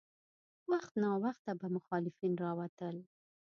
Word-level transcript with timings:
وخت 0.71 0.93
ناوخت 1.03 1.45
به 1.59 1.67
مخالفین 1.77 2.33
راوتل. 2.43 2.95